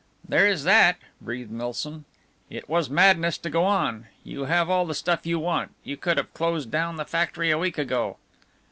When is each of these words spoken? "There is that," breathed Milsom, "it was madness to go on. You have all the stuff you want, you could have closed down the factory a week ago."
"There 0.27 0.47
is 0.47 0.63
that," 0.63 0.97
breathed 1.21 1.51
Milsom, 1.51 2.05
"it 2.49 2.67
was 2.67 2.89
madness 2.89 3.37
to 3.37 3.51
go 3.51 3.65
on. 3.65 4.07
You 4.23 4.45
have 4.45 4.67
all 4.67 4.87
the 4.87 4.95
stuff 4.95 5.27
you 5.27 5.37
want, 5.37 5.75
you 5.83 5.95
could 5.95 6.17
have 6.17 6.33
closed 6.33 6.71
down 6.71 6.95
the 6.95 7.05
factory 7.05 7.51
a 7.51 7.59
week 7.59 7.77
ago." 7.77 8.17